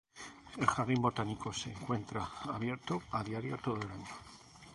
El 0.57 0.65
jardín 0.65 0.99
botánico 0.99 1.53
se 1.53 1.69
encuentra 1.71 2.27
abierto 2.51 3.03
a 3.11 3.23
diario 3.23 3.55
todo 3.59 3.75
el 3.75 3.91
año. 3.91 4.07